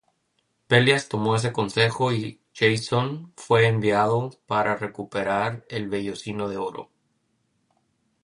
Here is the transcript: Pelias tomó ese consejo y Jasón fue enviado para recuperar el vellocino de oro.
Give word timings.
Pelias 0.65 1.09
tomó 1.09 1.35
ese 1.35 1.53
consejo 1.53 2.11
y 2.11 2.41
Jasón 2.55 3.33
fue 3.37 3.67
enviado 3.67 4.31
para 4.47 4.75
recuperar 4.75 5.63
el 5.69 5.89
vellocino 5.89 6.49
de 6.49 6.57
oro. 6.57 6.89